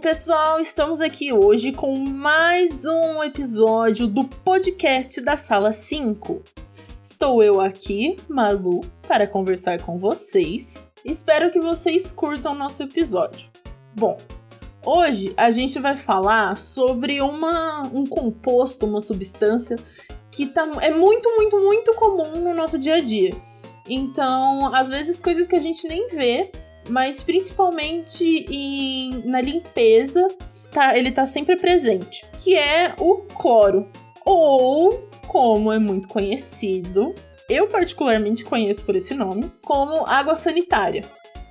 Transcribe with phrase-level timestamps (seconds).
[0.00, 6.42] pessoal, estamos aqui hoje com mais um episódio do podcast da Sala 5.
[7.02, 10.86] Estou eu aqui, Malu, para conversar com vocês.
[11.04, 13.50] Espero que vocês curtam nosso episódio.
[13.94, 14.16] Bom,
[14.86, 19.76] hoje a gente vai falar sobre uma, um composto, uma substância
[20.30, 23.36] que tá, é muito, muito, muito comum no nosso dia a dia.
[23.86, 26.50] Então, às vezes, coisas que a gente nem vê
[26.88, 30.26] mas principalmente em, na limpeza,
[30.72, 33.88] tá, ele tá sempre presente, que é o cloro,
[34.24, 37.14] ou como é muito conhecido,
[37.48, 41.04] eu particularmente conheço por esse nome, como água sanitária.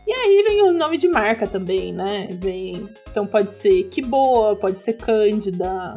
[0.07, 2.29] E aí vem o nome de marca também, né?
[2.31, 5.93] Vem, então pode ser que boa, pode ser Cândida.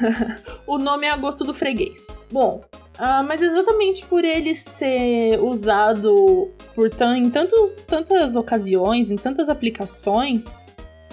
[0.66, 2.06] o nome é a gosto do freguês.
[2.30, 2.62] Bom,
[2.94, 10.54] Uh, mas exatamente por ele ser usado por em tantos, tantas ocasiões, em tantas aplicações,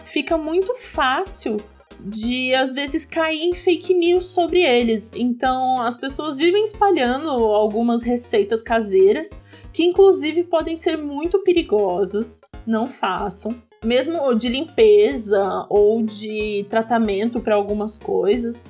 [0.05, 1.57] fica muito fácil
[1.99, 5.11] de às vezes cair em fake news sobre eles.
[5.15, 9.29] Então as pessoas vivem espalhando algumas receitas caseiras
[9.73, 12.41] que inclusive podem ser muito perigosas.
[12.65, 13.55] Não façam.
[13.83, 18.63] Mesmo de limpeza ou de tratamento para algumas coisas.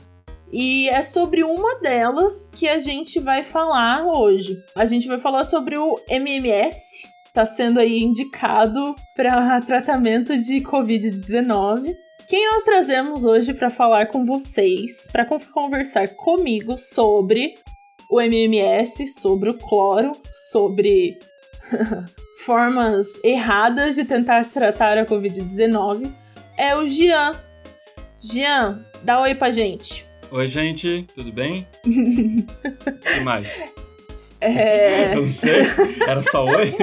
[0.51, 4.57] E é sobre uma delas que a gente vai falar hoje.
[4.75, 11.95] A gente vai falar sobre o MMS, está sendo aí indicado para tratamento de Covid-19.
[12.27, 17.55] Quem nós trazemos hoje para falar com vocês, para conversar comigo sobre
[18.09, 20.11] o MMS, sobre o cloro,
[20.51, 21.17] sobre
[22.43, 26.11] formas erradas de tentar tratar a Covid-19,
[26.57, 27.39] é o Jean.
[28.19, 30.10] Jean, dá oi pra gente.
[30.31, 31.67] Oi, gente, tudo bem?
[31.83, 33.53] O que mais?
[34.39, 35.13] É...
[35.13, 35.63] Eu não sei,
[36.07, 36.73] era só oi?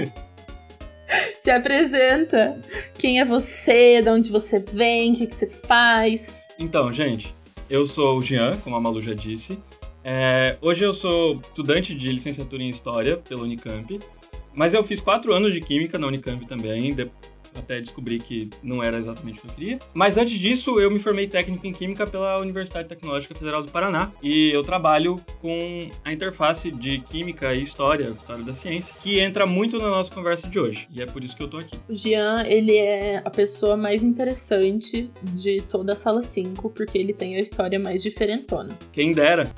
[1.41, 2.61] Se apresenta.
[2.99, 4.03] Quem é você?
[4.03, 5.13] De onde você vem?
[5.13, 6.47] O que, que você faz?
[6.59, 7.35] Então, gente,
[7.71, 9.59] eu sou o Jean, como a Malu já disse.
[10.05, 13.99] É, hoje eu sou estudante de licenciatura em História pela Unicamp.
[14.53, 16.95] Mas eu fiz quatro anos de Química na Unicamp também,
[17.55, 19.79] até descobri que não era exatamente o que eu queria.
[19.95, 24.11] Mas antes disso, eu me formei técnico em Química pela Universidade Tecnológica Federal do Paraná
[24.23, 29.47] e eu trabalho com a interface de Química e História, História da Ciência, que entra
[29.47, 30.89] muito na nossa conversa de hoje.
[30.91, 31.79] E é por isso que eu tô aqui.
[31.89, 37.13] O Jean, ele é a pessoa mais interessante de toda a Sala 5, porque ele
[37.13, 38.77] tem a história mais diferentona.
[38.93, 39.51] Quem dera!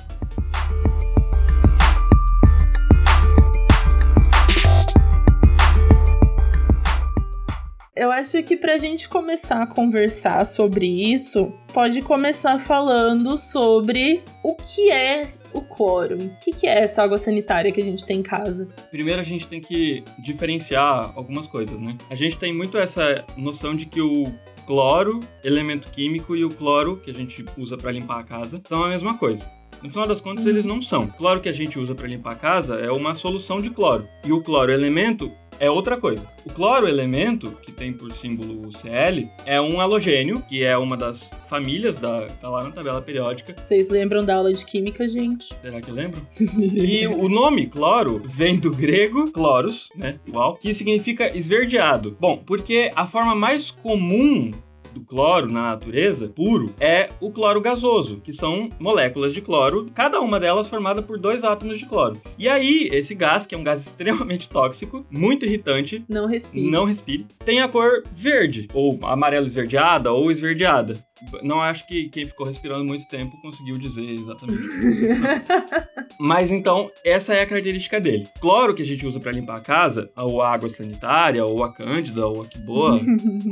[8.00, 14.54] Eu acho que pra gente começar a conversar sobre isso, pode começar falando sobre o
[14.54, 16.16] que é o cloro.
[16.16, 18.66] O que, é essa água sanitária que a gente tem em casa?
[18.90, 21.94] Primeiro a gente tem que diferenciar algumas coisas, né?
[22.08, 24.32] A gente tem muito essa noção de que o
[24.66, 28.82] cloro, elemento químico, e o cloro, que a gente usa para limpar a casa, são
[28.82, 29.46] a mesma coisa.
[29.82, 30.50] No final das contas, uhum.
[30.50, 31.02] eles não são.
[31.02, 34.08] O cloro que a gente usa para limpar a casa é uma solução de cloro.
[34.24, 36.26] E o cloro elemento é outra coisa.
[36.44, 41.30] O cloro elemento, que tem por símbolo Cl, é um halogênio, que é uma das
[41.48, 43.54] famílias da tá lá na tabela periódica.
[43.56, 45.54] Vocês lembram da aula de química, gente?
[45.60, 46.22] Será que lembram?
[46.58, 52.16] e o nome cloro vem do grego chloros, né, igual, que significa esverdeado.
[52.18, 54.50] Bom, porque a forma mais comum
[54.92, 60.20] do cloro na natureza, puro, é o cloro gasoso, que são moléculas de cloro, cada
[60.20, 62.20] uma delas formada por dois átomos de cloro.
[62.38, 66.70] E aí, esse gás, que é um gás extremamente tóxico, muito irritante, não respire.
[66.70, 70.98] Não respire, tem a cor verde, ou amarelo esverdeada, ou esverdeada.
[71.42, 74.62] Não acho que quem ficou respirando muito tempo conseguiu dizer exatamente.
[76.18, 78.28] Mas então, essa é a característica dele.
[78.40, 81.72] Cloro que a gente usa para limpar a casa, ou a água sanitária, ou a
[81.72, 83.00] cândida, ou a que boa,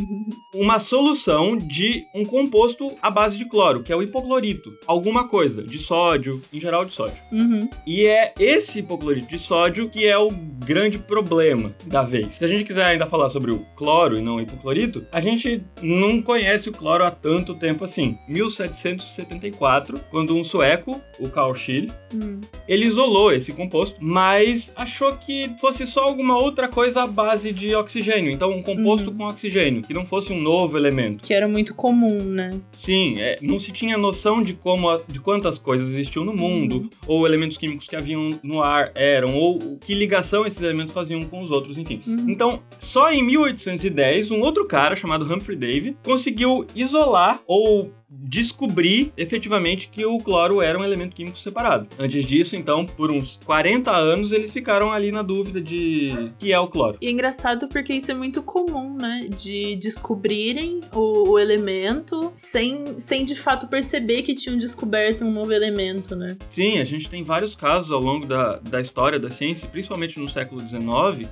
[0.54, 4.70] uma solução de um composto à base de cloro, que é o hipoclorito.
[4.86, 7.16] Alguma coisa, de sódio, em geral de sódio.
[7.32, 7.68] Uhum.
[7.86, 12.36] E é esse hipoclorito de sódio que é o grande problema da vez.
[12.36, 15.62] Se a gente quiser ainda falar sobre o cloro e não o hipoclorito, a gente
[15.80, 18.16] não conhece o cloro há tanto tempo assim.
[18.28, 22.40] 1774, quando um sueco, o Carl Schill, hum.
[22.66, 27.74] ele isolou esse composto, mas achou que fosse só alguma outra coisa à base de
[27.74, 28.30] oxigênio.
[28.30, 29.16] Então, um composto uhum.
[29.16, 31.26] com oxigênio, que não fosse um novo elemento.
[31.26, 32.58] Que era muito comum, né?
[32.72, 36.90] Sim, é, não se tinha noção de como, de quantas coisas existiam no mundo, uhum.
[37.06, 41.42] ou elementos químicos que haviam no ar eram, ou que ligação esses elementos faziam com
[41.42, 42.02] os outros, enfim.
[42.06, 42.26] Uhum.
[42.28, 49.88] Então, só em 1810, um outro cara chamado Humphrey Davy conseguiu isolar ou descobrir efetivamente
[49.88, 51.86] que o cloro era um elemento químico separado.
[51.98, 56.58] Antes disso, então, por uns 40 anos, eles ficaram ali na dúvida de que é
[56.58, 56.98] o cloro.
[57.00, 59.28] E é engraçado porque isso é muito comum, né?
[59.28, 65.52] De descobrirem o, o elemento sem, sem de fato perceber que tinham descoberto um novo
[65.52, 66.36] elemento, né?
[66.50, 70.28] Sim, a gente tem vários casos ao longo da, da história da ciência, principalmente no
[70.28, 70.78] século XIX,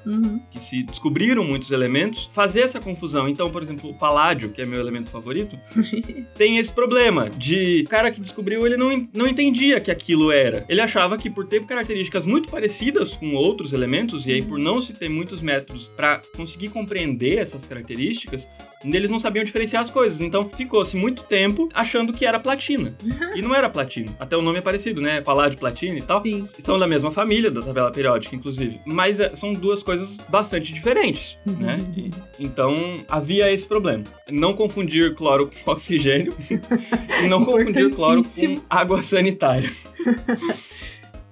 [0.04, 0.40] Uhum.
[0.50, 3.28] que se descobriram muitos elementos, fazer essa confusão.
[3.28, 5.58] Então, por exemplo, o paládio, que é meu elemento favorito,
[6.36, 10.64] tem esse problema de o cara que descobriu, ele não, não entendia que aquilo era.
[10.68, 14.80] Ele achava que por ter características muito parecidas com outros elementos, e aí por não
[14.80, 18.46] se ter muitos métodos para conseguir compreender essas características,
[18.94, 20.20] eles não sabiam diferenciar as coisas.
[20.20, 22.94] Então ficou-se muito tempo achando que era platina.
[23.34, 24.12] E não era platina.
[24.20, 25.20] Até o nome é parecido, né?
[25.20, 26.20] Paládio, platina e tal.
[26.22, 26.48] Sim.
[26.62, 28.78] São da mesma família, da tabela periódica, inclusive.
[28.84, 31.78] Mas é, são duas coisas bastante diferentes, né?
[31.96, 34.04] E- então havia esse problema.
[34.30, 36.34] Não confundir cloro com oxigênio
[37.22, 39.70] e não confundir cloro com água sanitária.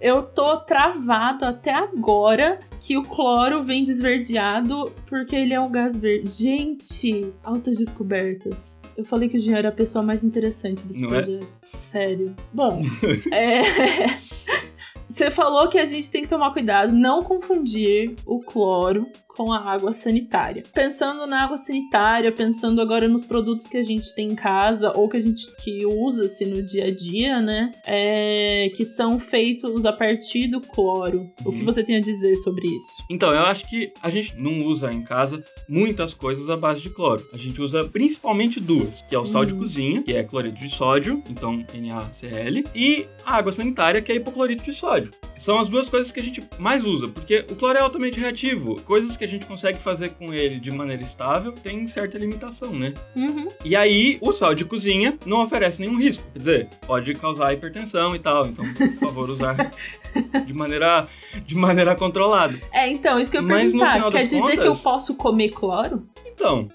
[0.04, 5.96] Eu tô travado até agora que o cloro vem desverdeado porque ele é um gás
[5.96, 6.28] verde.
[6.28, 8.76] Gente, altas descobertas.
[8.98, 11.22] Eu falei que o Jean era a pessoa mais interessante desse Não é?
[11.22, 11.48] projeto.
[11.72, 12.36] Sério.
[12.52, 12.82] Bom,
[13.32, 13.62] é...
[15.08, 19.06] Você falou que a gente tem que tomar cuidado, não confundir o cloro
[19.36, 20.62] com a água sanitária.
[20.72, 25.08] Pensando na água sanitária, pensando agora nos produtos que a gente tem em casa ou
[25.08, 27.72] que a gente que usa assim no dia a dia, né?
[27.86, 31.30] É, que são feitos a partir do cloro.
[31.44, 31.64] O que Uhum.
[31.64, 33.02] você tem a dizer sobre isso?
[33.10, 36.90] Então, eu acho que a gente não usa em casa muitas coisas à base de
[36.90, 37.26] cloro.
[37.32, 39.58] A gente usa principalmente duas, que é o sal de Uhum.
[39.60, 44.64] cozinha, que é cloreto de sódio, então NaCl, e a água sanitária, que é hipoclorito
[44.64, 45.10] de sódio.
[45.38, 48.80] São as duas coisas que a gente mais usa, porque o cloro é altamente reativo.
[48.82, 52.94] Coisas que a gente consegue fazer com ele de maneira estável tem certa limitação, né?
[53.16, 53.48] Uhum.
[53.64, 56.22] E aí, o sal de cozinha não oferece nenhum risco.
[56.32, 58.46] Quer dizer, pode causar hipertensão e tal.
[58.46, 59.56] Então, por favor, usar
[60.46, 61.08] de maneira,
[61.46, 62.58] de maneira controlada.
[62.72, 64.10] É, então, isso que eu ia perguntar.
[64.10, 66.06] Quer dizer contas- que eu posso comer cloro?
[66.26, 66.68] Então,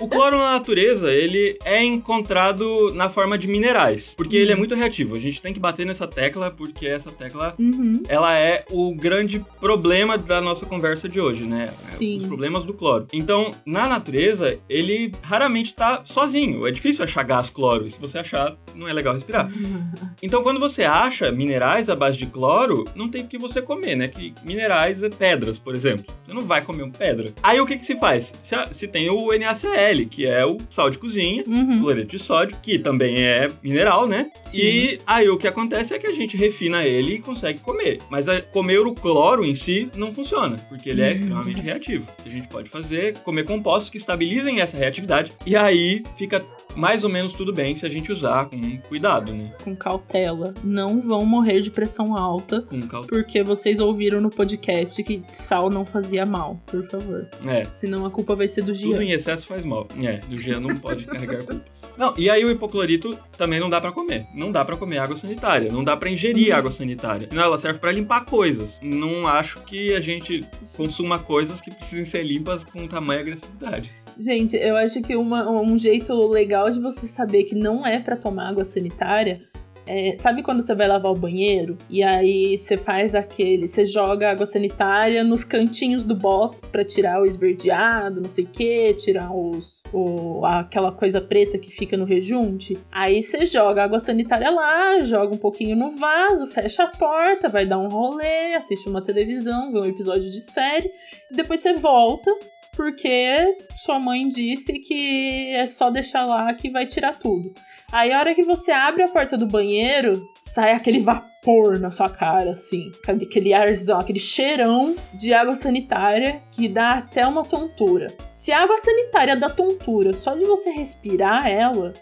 [0.00, 4.58] o cloro na natureza, ele é encontrado na forma de minerais, porque ele é Uhum.
[4.58, 5.14] muito reativo.
[5.14, 8.02] A gente tem que bater nessa tecla, porque essa tecla Uhum.
[8.08, 11.72] ela é o grande problema da nossa conversa de hoje, né?
[11.82, 12.20] Sim.
[12.22, 13.06] Os problemas do cloro.
[13.12, 16.66] Então, na natureza, ele raramente está sozinho.
[16.66, 17.86] É difícil achar gás cloro.
[17.86, 19.50] E se você achar, não é legal respirar.
[20.22, 23.94] Então, quando você acha minerais à base de cloro, não tem o que você comer,
[23.94, 24.08] né?
[24.08, 26.06] Que minerais é pedras, por exemplo.
[26.24, 27.30] Você não vai comer uma pedra.
[27.42, 28.32] Aí o que, que se faz?
[28.42, 31.80] Se, se tem o NaCl, que é o sal de cozinha, Uhum.
[31.80, 34.30] cloreto de sódio, que também é mineral, né?
[34.40, 34.60] Sim.
[34.60, 37.98] E aí o que acontece é que a gente refina ele e consegue comer.
[38.08, 41.14] Mas a- comer o cloro em si não funciona, porque ele é Uhum.
[41.16, 42.06] extremamente reativo.
[42.24, 46.40] A gente pode fazer comer compostos que estabilizem essa reatividade e aí fica
[46.76, 49.52] mais ou menos tudo bem se a gente usar com cuidado, né?
[49.62, 50.52] Com cautela.
[50.64, 52.62] Não vão morrer de pressão alta.
[52.62, 53.06] Com cautela.
[53.22, 57.28] Porque vocês ouviram no podcast que sal não fazia mal, por favor.
[57.46, 59.86] É, Senão a culpa vai ser do tudo em excesso faz mal.
[60.02, 61.60] É, o Jean não pode carregar culpas.
[61.96, 64.26] Não, e aí o hipoclorito também não dá pra comer.
[64.34, 67.28] Não dá pra comer água sanitária, não dá pra ingerir água sanitária.
[67.32, 68.70] Não, ela serve pra limpar coisas.
[68.82, 70.44] Não acho que a gente
[70.76, 73.90] consuma coisas que precisem ser limpas com tamanha agressividade.
[74.18, 78.16] Gente, eu acho que uma- um jeito legal de você saber que não é pra
[78.16, 79.40] tomar água sanitária
[79.86, 84.30] é, sabe quando você vai lavar o banheiro e aí você faz aquele, você joga
[84.30, 89.34] água sanitária nos cantinhos do box pra tirar o esverdeado, não sei o que, tirar
[89.34, 92.78] os, o, aquela coisa preta que fica no rejunte.
[92.90, 97.66] Aí você joga água sanitária lá, joga um pouquinho no vaso, fecha a porta, vai
[97.66, 100.90] dar um rolê, assiste uma televisão, vê um episódio de série,
[101.30, 102.30] e depois você volta
[102.76, 107.54] porque sua mãe disse que é só deixar lá que vai tirar tudo.
[107.94, 112.08] Aí a hora que você abre a porta do banheiro, sai aquele vapor na sua
[112.10, 112.90] cara, assim.
[113.06, 118.12] Aquele arzão, aquele cheirão de água sanitária que dá até uma tontura.
[118.32, 121.94] Se a água sanitária dá tontura só de você respirar ela,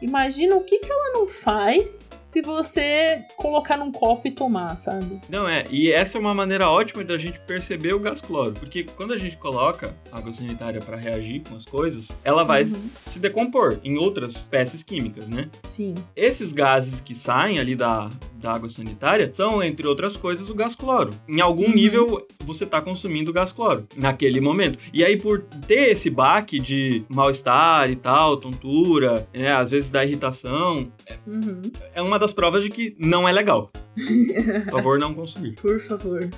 [0.00, 2.01] imagina o que, que ela não faz
[2.32, 5.20] se você colocar num copo e tomar, sabe?
[5.28, 8.84] Não é, e essa é uma maneira ótima da gente perceber o gás cloro, porque
[8.96, 12.88] quando a gente coloca água sanitária para reagir com as coisas, ela vai Uhum.
[13.10, 15.50] se decompor em outras espécies químicas, né?
[15.64, 15.94] Sim.
[16.16, 18.08] Esses gases que saem ali da,
[18.40, 21.10] da água sanitária são, entre outras coisas, o gás cloro.
[21.28, 21.74] Em algum Uhum.
[21.74, 24.78] nível, você está consumindo gás cloro naquele momento.
[24.90, 30.02] E aí, por ter esse baque de mal-estar e tal, tontura, né, às vezes dá
[30.02, 30.90] irritação,
[31.26, 31.62] Uhum.
[31.94, 33.70] é uma das provas de que não é legal.
[34.64, 35.54] Por favor, não consumir.
[35.56, 36.30] Por favor.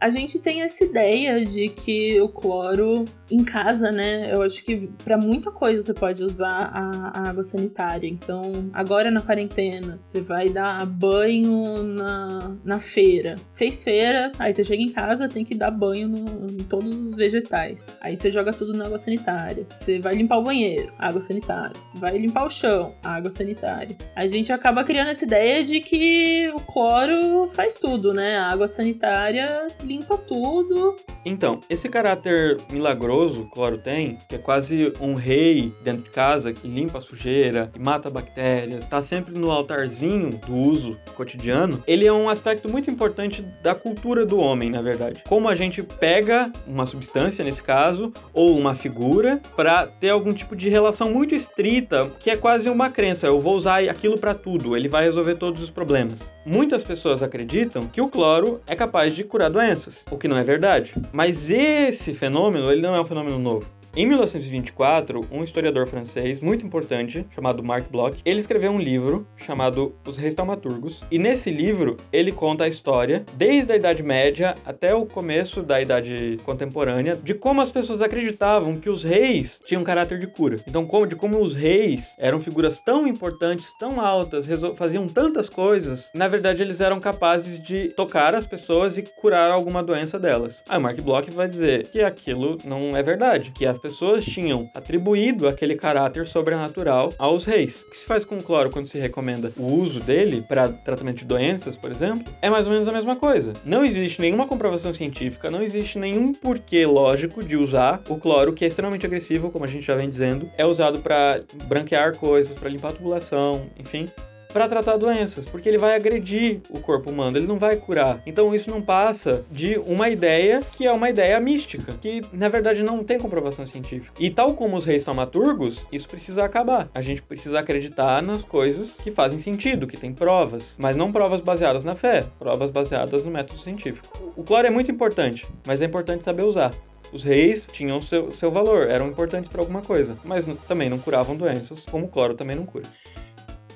[0.00, 4.32] a gente tem essa ideia de que o cloro em casa, né?
[4.32, 8.06] Eu acho que para muita coisa você pode usar a, a, água sanitária.
[8.06, 13.36] Então, agora na quarentena, você vai dar banho na, na feira.
[13.54, 17.16] Fez feira, aí você chega em casa, tem que dar banho no, em todos os
[17.16, 17.96] vegetais.
[18.02, 19.66] Aí você joga tudo na água sanitária.
[19.70, 21.76] Você vai limpar o banheiro, água sanitária.
[21.94, 23.96] Vai limpar o chão, água sanitária.
[24.14, 28.36] A gente acaba criando essa ideia de que o cloro faz tudo, né?
[28.36, 30.96] A água sanitária limpa tudo.
[31.24, 36.10] Então, esse caráter milagroso que o cloro tem, que é quase um rei dentro de
[36.10, 41.82] casa que limpa a sujeira, que mata bactérias, está sempre no altarzinho do uso cotidiano,
[41.86, 45.22] ele é um aspecto muito importante da cultura do homem, na verdade.
[45.28, 50.56] Como a gente pega uma substância, nesse caso, ou uma figura, para ter algum tipo
[50.56, 53.26] de relação muito estrita, que é quase uma crença.
[53.26, 56.20] Eu vou usar aquilo para tudo, ele vai resolver todos os problemas.
[56.44, 60.42] Muitas pessoas acreditam que o cloro é capaz de curar doenças, o que não é
[60.42, 60.92] verdade.
[61.12, 63.81] Mas esse fenômeno, ele não é um fenômeno novo.
[63.94, 69.94] Em 1924, um historiador francês muito importante, chamado Marc Bloch, ele escreveu um livro chamado
[70.08, 74.94] Os Reis Taumaturgos, e nesse livro ele conta a história, desde a Idade Média até
[74.94, 80.18] o começo da Idade Contemporânea, de como as pessoas acreditavam que os reis tinham caráter
[80.18, 80.56] de cura.
[80.66, 86.10] Então, como, de como os reis eram figuras tão importantes, tão altas, faziam tantas coisas,
[86.14, 90.64] na verdade eles eram capazes de tocar as pessoas e curar alguma doença delas.
[90.66, 95.48] Aí Marc Bloch vai dizer que aquilo não é verdade, que as pessoas tinham atribuído
[95.48, 97.82] aquele caráter sobrenatural aos reis.
[97.82, 101.18] O que se faz com o cloro quando se recomenda o uso dele para tratamento
[101.18, 102.32] de doenças, por exemplo?
[102.40, 103.52] É mais ou menos a mesma coisa.
[103.64, 108.64] Não existe nenhuma comprovação científica, não existe nenhum porquê lógico de usar o cloro, que
[108.64, 110.48] é extremamente agressivo, como a gente já vem dizendo.
[110.56, 114.08] É usado para branquear coisas, para limpar a tubulação, enfim
[114.52, 118.20] para tratar doenças, porque ele vai agredir o corpo humano, ele não vai curar.
[118.26, 122.82] Então isso não passa de uma ideia que é uma ideia mística, que na verdade
[122.82, 124.12] não tem comprovação científica.
[124.18, 126.88] E tal como os reis taumaturgos, isso precisa acabar.
[126.94, 131.40] A gente precisa acreditar nas coisas que fazem sentido, que tem provas, mas não provas
[131.40, 134.32] baseadas na fé, provas baseadas no método científico.
[134.36, 136.72] O cloro é muito importante, mas é importante saber usar.
[137.12, 141.36] Os reis tinham seu, seu valor, eram importantes para alguma coisa, mas também não curavam
[141.36, 142.86] doenças, como o cloro também não cura.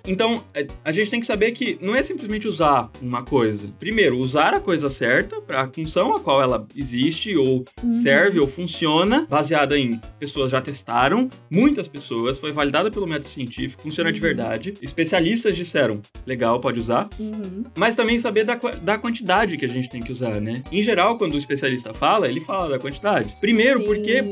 [0.06, 3.68] Então, é, a gente tem que saber que não é simplesmente usar uma coisa.
[3.78, 8.02] Primeiro, usar a coisa certa para a função a qual ela existe, ou uhum.
[8.02, 13.82] serve, ou funciona, baseada em pessoas já testaram, muitas pessoas, foi validada pelo método científico,
[13.82, 14.14] funciona uhum.
[14.14, 14.74] de verdade.
[14.80, 17.08] Especialistas disseram, legal, pode usar.
[17.18, 17.64] Uhum.
[17.76, 20.62] Mas também saber da, da quantidade que a gente tem que usar, né?
[20.70, 23.34] Em geral, quando o especialista fala, ele fala da quantidade.
[23.40, 23.86] Primeiro, Sim.
[23.86, 24.22] porque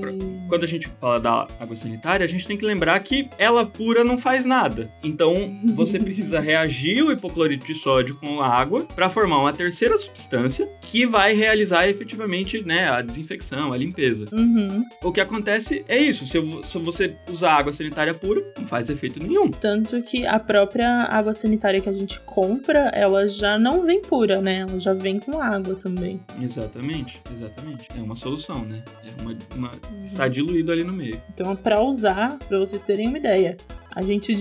[0.49, 4.05] quando a gente fala da água sanitária, a gente tem que lembrar que ela pura
[4.05, 4.91] não faz nada.
[5.03, 5.35] Então,
[5.73, 10.69] você precisa reagir o hipoclorito de sódio com a água para formar uma terceira substância
[10.81, 14.27] que vai realizar efetivamente né, a desinfecção, a limpeza.
[14.33, 14.85] Uhum.
[15.03, 19.21] O que acontece é isso: se, se você usar água sanitária pura, não faz efeito
[19.21, 19.51] nenhum.
[19.51, 24.41] Tanto que a própria água sanitária que a gente compra, ela já não vem pura,
[24.41, 24.61] né?
[24.61, 26.21] Ela já vem com água também.
[26.41, 27.89] Exatamente, exatamente.
[27.97, 28.83] É uma solução, né?
[29.05, 29.71] É uma, uma...
[29.71, 30.05] Uhum.
[30.05, 31.21] está diluído ali no meio.
[31.33, 33.57] Então, para usar, para vocês terem uma ideia,
[33.95, 34.35] a gente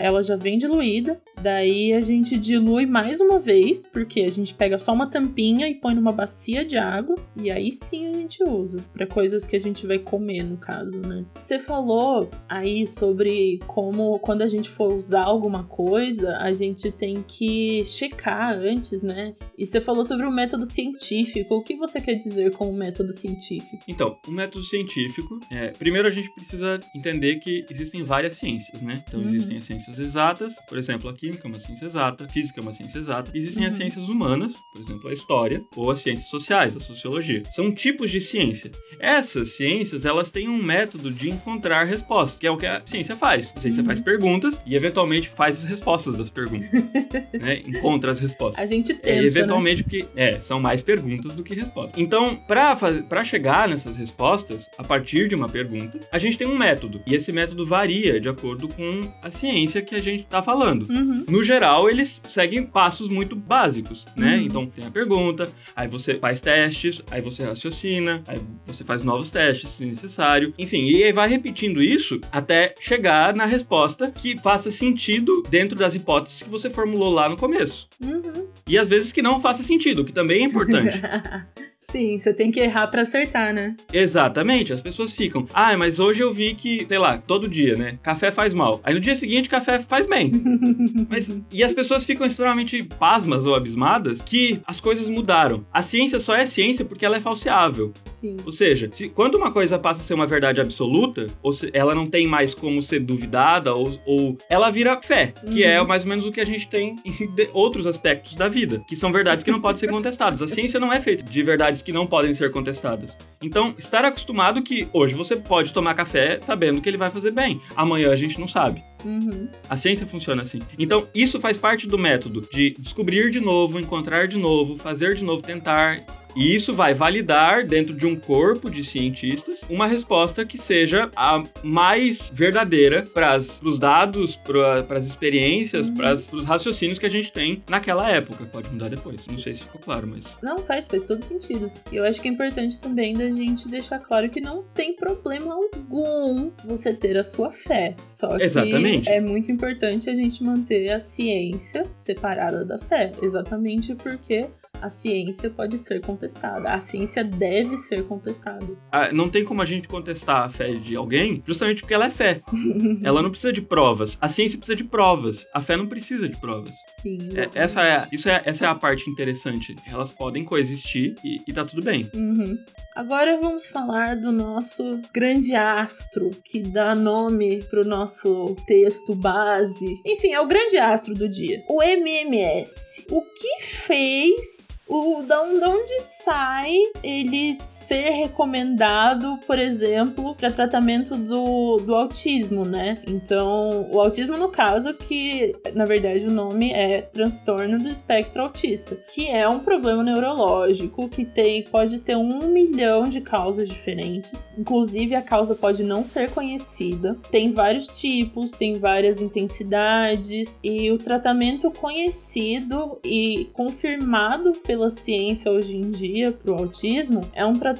[0.00, 4.78] ela já vem diluída, daí a gente dilui mais uma vez, porque a gente pega
[4.78, 8.84] só uma tampinha e põe numa bacia de água e aí sim a gente usa
[8.92, 11.24] para coisas que a gente vai comer no caso, né?
[11.34, 17.22] Você falou aí sobre como quando a gente for usar alguma coisa, a gente tem
[17.26, 19.34] que checar antes, né?
[19.58, 21.54] E você falou sobre o método científico.
[21.54, 23.82] O que você quer dizer com o método científico?
[23.86, 28.93] Então, o método científico, é, primeiro a gente precisa entender que existem várias ciências, né?
[29.06, 29.28] Então uhum.
[29.28, 32.62] existem as ciências exatas, por exemplo, a química é uma ciência exata, a física é
[32.62, 33.30] uma ciência exata.
[33.34, 33.68] Existem uhum.
[33.70, 37.42] as ciências humanas, por exemplo, a história, ou as ciências sociais, a sociologia.
[37.54, 38.70] São tipos de ciência.
[38.98, 43.16] Essas ciências, elas têm um método de encontrar respostas, que é o que a ciência
[43.16, 43.52] faz.
[43.56, 43.88] A ciência uhum.
[43.88, 46.70] faz perguntas e eventualmente faz as respostas das perguntas.
[47.40, 47.62] né?
[47.66, 48.62] Encontra as respostas.
[48.62, 49.82] A gente é, tenta, é, Eventualmente, né?
[49.82, 51.98] porque é, são mais perguntas do que respostas.
[51.98, 57.02] Então, para chegar nessas respostas, a partir de uma pergunta, a gente tem um método.
[57.06, 60.88] E esse método varia de acordo com com a ciência que a gente está falando.
[60.90, 61.24] Uhum.
[61.28, 64.36] No geral, eles seguem passos muito básicos, né?
[64.36, 64.42] Uhum.
[64.42, 69.30] Então tem a pergunta, aí você faz testes, aí você raciocina, aí você faz novos
[69.30, 74.70] testes se necessário, enfim, e aí vai repetindo isso até chegar na resposta que faça
[74.70, 77.88] sentido dentro das hipóteses que você formulou lá no começo.
[78.02, 78.46] Uhum.
[78.68, 81.00] E às vezes que não faça sentido, que também é importante.
[81.94, 83.76] Sim, você tem que errar para acertar, né?
[83.92, 88.00] Exatamente, as pessoas ficam, ah, mas hoje eu vi que, sei lá, todo dia, né?
[88.02, 88.80] Café faz mal.
[88.82, 90.32] Aí no dia seguinte, café faz bem.
[91.08, 95.64] mas, e as pessoas ficam extremamente pasmas ou abismadas que as coisas mudaram.
[95.72, 97.92] A ciência só é ciência porque ela é falseável.
[98.24, 98.36] Sim.
[98.46, 101.94] Ou seja, se, quando uma coisa passa a ser uma verdade absoluta, ou se, ela
[101.94, 105.86] não tem mais como ser duvidada, ou, ou ela vira fé, que é Uhum.
[105.86, 108.96] mais ou menos o que a gente tem em de- outros aspectos da vida, que
[108.96, 110.40] são verdades que não podem ser contestadas.
[110.40, 113.14] A ciência não é feita de verdades que não podem ser contestadas.
[113.42, 117.60] Então, estar acostumado que hoje você pode tomar café sabendo que ele vai fazer bem,
[117.76, 118.82] amanhã a gente não sabe.
[119.04, 119.46] Uhum.
[119.68, 120.60] A ciência funciona assim.
[120.78, 125.22] Então, isso faz parte do método de descobrir de novo, encontrar de novo, fazer de
[125.22, 125.98] novo, tentar.
[126.36, 131.42] E isso vai validar, dentro de um corpo de cientistas, uma resposta que seja a
[131.62, 135.94] mais verdadeira para os dados, para as experiências, Uhum.
[135.94, 138.44] para os raciocínios que a gente tem naquela época.
[138.46, 139.26] Pode mudar depois.
[139.26, 140.24] Não sei se ficou claro, mas.
[140.42, 141.70] Não, faz, faz todo sentido.
[141.92, 145.54] E eu acho que é importante também da gente deixar claro que não tem problema
[145.54, 147.94] algum você ter a sua fé.
[148.06, 149.08] Só que Exatamente.
[149.08, 153.12] é muito importante a gente manter a ciência separada da fé.
[153.22, 154.46] Exatamente porque
[154.80, 156.70] a ciência pode ser contestada.
[156.70, 158.66] A ciência deve ser contestada.
[158.92, 162.10] ah, não tem como a gente contestar a fé de alguém justamente porque ela é
[162.10, 162.40] fé.
[163.02, 164.16] Ela não precisa de provas.
[164.20, 165.46] A ciência precisa de provas.
[165.52, 166.72] A fé não precisa de provas.
[167.02, 167.18] Sim.
[167.34, 169.74] É, essa, é, isso é, essa é a parte interessante.
[169.86, 172.08] Elas podem coexistir e, e tá tudo bem.
[172.14, 172.56] Uhum.
[172.96, 180.00] Agora vamos falar do nosso grande astro que dá nome pro nosso texto base.
[180.04, 181.62] Enfim, é o grande astro do dia.
[181.68, 183.04] O MMS.
[183.10, 186.72] O que fez o da onde sai
[187.02, 192.98] ele ser recomendado, por exemplo, para tratamento do, do autismo, né?
[193.06, 198.96] Então, o autismo, no caso, que na verdade o nome é transtorno do espectro autista,
[199.12, 204.50] que é um problema neurológico que tem, pode ter um milhão de causas diferentes.
[204.58, 207.16] Inclusive, a causa pode não ser conhecida.
[207.30, 215.76] Tem vários tipos, tem várias intensidades, e o tratamento conhecido e confirmado pela ciência hoje
[215.76, 217.73] em dia para o autismo é um tratamento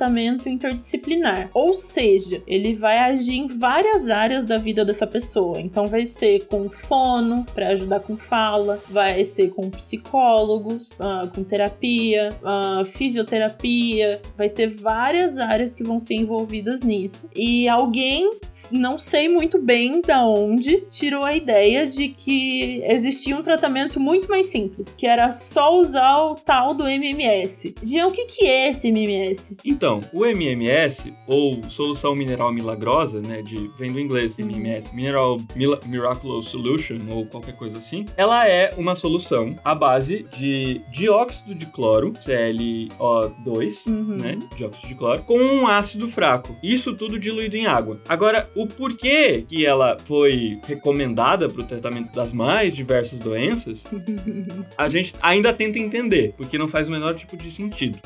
[0.49, 1.51] interdisciplinar.
[1.53, 5.61] Ou seja, ele vai agir em várias áreas da vida dessa pessoa.
[5.61, 11.43] Então vai ser com fono para ajudar com fala, vai ser com psicólogos, ah, com
[11.43, 17.29] terapia, ah, fisioterapia, vai ter várias áreas que vão ser envolvidas nisso.
[17.35, 18.39] E alguém,
[18.71, 24.29] não sei muito bem da onde, tirou a ideia de que existia um tratamento muito
[24.29, 27.75] mais simples, que era só usar o tal do MMS.
[27.83, 29.57] Jean, o que, que é esse MMS?
[29.65, 34.39] Então, o MMS, ou Solução Mineral Milagrosa, né, de, vem do inglês.
[34.39, 40.25] MMS, Mineral Mila- Miraculous Solution, ou qualquer coisa assim, ela é uma solução à base
[40.39, 44.17] de dióxido de cloro, ClO2, Uhum.
[44.17, 46.55] né, dióxido de cloro, com um ácido fraco.
[46.63, 48.01] Isso tudo diluído em água.
[48.09, 53.83] Agora, o porquê que ela foi recomendada para o tratamento das mais diversas doenças,
[54.77, 57.99] a gente ainda tenta entender, porque não faz o menor tipo de sentido.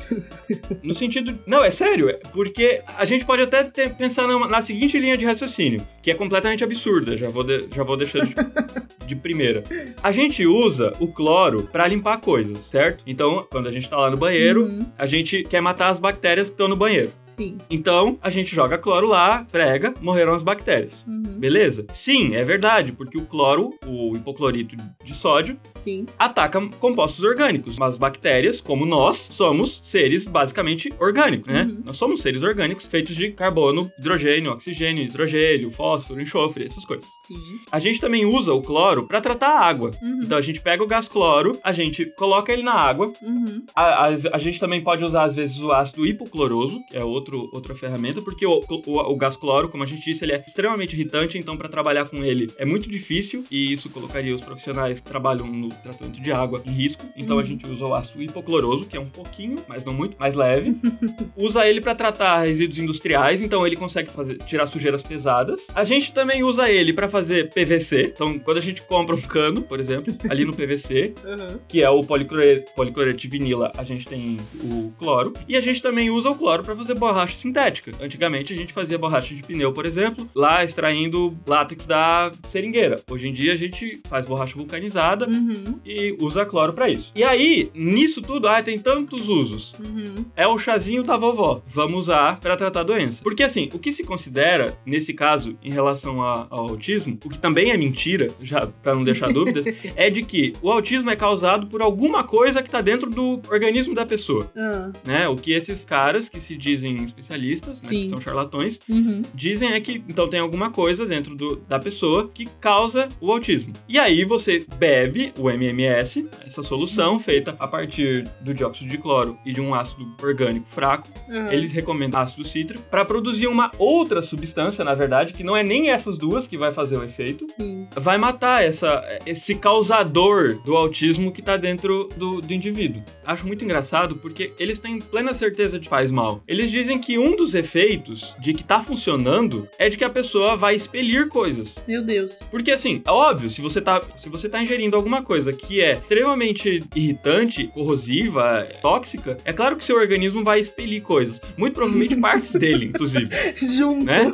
[0.83, 1.37] No sentido.
[1.45, 5.17] Não, é sério, é porque a gente pode até ter- pensar na, na seguinte linha
[5.17, 8.33] de raciocínio, que é completamente absurda, já vou, de- já vou deixar de,
[9.07, 9.63] de primeira.
[10.03, 13.03] A gente usa o cloro para limpar coisas, certo?
[13.07, 14.85] Então, quando a gente tá lá no banheiro, Uhum.
[14.97, 17.11] a gente quer matar as bactérias que estão no banheiro.
[17.39, 17.57] Sim.
[17.69, 21.05] Então, a gente joga cloro lá, prega, morreram as bactérias.
[21.07, 21.23] Uhum.
[21.39, 21.85] Beleza?
[21.93, 24.75] Sim, é verdade, porque o cloro, o hipoclorito
[25.05, 26.05] de sódio, Sim.
[26.17, 27.77] ataca compostos orgânicos.
[27.77, 31.63] Mas bactérias, como nós, somos seres basicamente orgânicos, né?
[31.63, 31.81] Uhum.
[31.85, 37.07] Nós somos seres orgânicos feitos de carbono, hidrogênio, oxigênio, hidrogênio, fósforo, enxofre, essas coisas.
[37.25, 37.37] Sim.
[37.71, 39.91] A gente também usa o cloro para tratar a água.
[40.01, 40.23] Uhum.
[40.23, 43.13] Então a gente pega o gás cloro, a gente coloca ele na água.
[43.21, 43.63] Uhum.
[43.73, 47.28] A, a- a gente também pode usar às vezes o ácido hipocloroso, que é outro,
[47.35, 50.93] outra ferramenta, porque o, o, o gás cloro, como a gente disse, ele é extremamente
[50.93, 55.05] irritante, então para trabalhar com ele é muito difícil e isso colocaria os profissionais que
[55.07, 57.03] trabalham no tratamento de água em risco.
[57.15, 57.47] Então a Uhum.
[57.47, 60.75] gente usa o ácido hipocloroso, que é um pouquinho, mas não muito, mais leve.
[61.37, 65.67] usa ele para tratar resíduos industriais, então ele consegue fazer, tirar sujeiras pesadas.
[65.73, 68.11] A gente também usa ele para fazer PVC.
[68.15, 71.59] Então, quando a gente compra um cano, por exemplo, ali no PVC, Uhum.
[71.67, 75.33] que é o policlore- policlorete vinila, a gente tem o cloro.
[75.47, 77.91] E a gente também usa o cloro para fazer borracha borracha sintética.
[78.01, 83.01] Antigamente a gente fazia borracha de pneu, por exemplo, lá extraindo látex da seringueira.
[83.11, 85.79] Hoje em dia a gente faz borracha vulcanizada Uhum.
[85.85, 87.11] e usa cloro para isso.
[87.15, 89.73] E aí, nisso tudo, ah, tem tantos usos.
[89.79, 90.25] Uhum.
[90.35, 91.61] É o chazinho da vovó.
[91.67, 93.21] Vamos usar para tratar a doença.
[93.21, 97.37] Porque assim, o que se considera nesse caso em relação a- ao autismo, o que
[97.37, 101.67] também é mentira, já para não deixar dúvidas, é de que o autismo é causado
[101.67, 105.27] por alguma coisa que tá dentro do organismo da pessoa, Ah, né?
[105.27, 109.21] O que esses caras que se dizem especialistas, né, que são charlatões, uhum.
[109.33, 113.73] dizem é que então tem alguma coisa dentro do- da pessoa que causa o autismo.
[113.87, 119.37] E aí você bebe o MMS, essa solução feita a partir do dióxido de cloro
[119.45, 121.07] e de um ácido orgânico fraco.
[121.29, 121.53] Ah.
[121.53, 125.89] Eles recomendam ácido cítrico para produzir uma outra substância, na verdade, que não é nem
[125.89, 127.47] essas duas que vai fazer o efeito,
[127.95, 133.01] vai matar essa, esse causador do autismo que tá dentro do, do indivíduo.
[133.25, 136.43] Acho muito engraçado porque eles têm plena certeza de que faz mal.
[136.47, 140.55] Eles dizem que um dos efeitos de que tá funcionando é de que a pessoa
[140.55, 141.75] vai expelir coisas.
[141.87, 142.39] Meu Deus.
[142.49, 145.93] Porque assim, é óbvio, se você tá, se você tá ingerindo alguma coisa que é
[145.93, 151.39] extremamente irritante, corrosiva, tóxica, é claro que seu organismo vai expelir coisas.
[151.57, 154.05] Muito provavelmente partes dele, inclusive Junto.
[154.05, 154.31] né?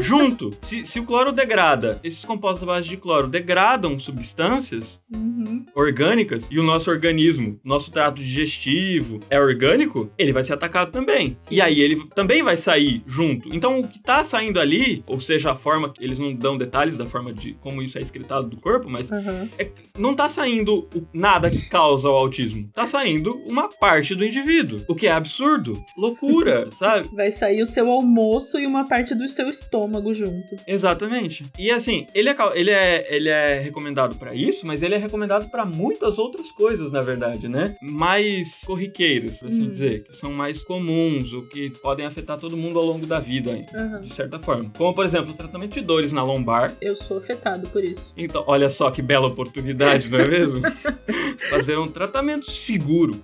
[0.00, 5.64] Junto, se, se o cloro degrada, esses compostos à base de cloro degradam substâncias Uhum.
[5.74, 11.36] orgânicas e o nosso organismo, nosso trato digestivo é orgânico, ele vai ser atacado também.
[11.48, 11.54] Sim.
[11.56, 13.54] E aí ele também vai sair junto.
[13.54, 17.06] Então o que tá saindo ali, ou seja, a forma, eles não dão detalhes da
[17.06, 19.48] forma de como isso é excretado do corpo, mas Aham.
[19.58, 22.68] é- não tá saindo nada que causa o autismo.
[22.74, 24.80] Tá saindo uma parte do indivíduo.
[24.88, 25.78] O que é absurdo.
[25.96, 27.08] Loucura, sabe?
[27.14, 30.56] Vai sair o seu almoço e uma parte do seu estômago junto.
[30.66, 31.44] Exatamente.
[31.58, 35.50] E assim, ele é, ele é, ele é recomendado pra isso, mas ele é recomendado
[35.50, 37.76] pra muitas outras coisas, na verdade, né?
[37.82, 39.68] Mais corriqueiras, por assim Uhum.
[39.68, 43.64] dizer, que são mais comuns, ou que podem afetar todo mundo ao longo da vida,
[43.74, 44.02] Aham.
[44.02, 44.70] de certa forma.
[44.76, 46.72] Como, por exemplo, o tratamento de dores na lombar.
[46.80, 48.12] Eu sou afetado por isso.
[48.16, 50.62] Então, olha só que bela oportunidade, não é mesmo?
[51.50, 53.20] Fazer um tratamento seguro.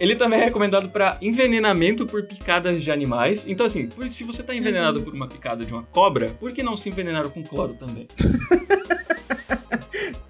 [0.00, 3.44] Ele também é recomendado para envenenamento por picadas de animais.
[3.46, 6.76] Então, assim, se você está envenenado por uma picada de uma cobra, por que não
[6.76, 8.08] se envenenar com cloro também?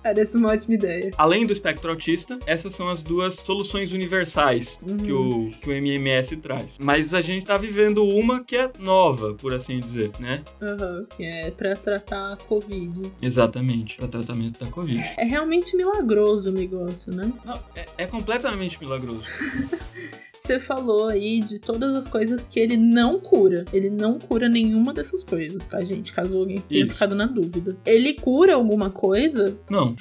[0.03, 1.11] Parece uma ótima ideia.
[1.17, 5.47] Além do espectro autista, essas são as duas soluções universais que, Uhum.
[5.47, 6.79] o, que o MMS traz.
[6.81, 10.43] Mas a gente tá vivendo uma que é nova, por assim dizer, né?
[10.61, 11.07] Aham.
[11.17, 13.01] Que é pra tratar a Covid.
[13.21, 15.01] Exatamente, para tratamento da Covid.
[15.17, 17.33] É realmente milagroso o negócio, né?
[17.45, 19.25] Não, é, é completamente milagroso.
[20.43, 23.65] Você falou aí de todas as coisas que ele não cura.
[23.73, 26.13] Ele não cura nenhuma dessas coisas, tá, gente?
[26.13, 26.95] Caso alguém tenha Isso.
[26.95, 27.77] ficado na dúvida.
[27.87, 29.57] Ele cura alguma coisa?
[29.71, 29.95] Não,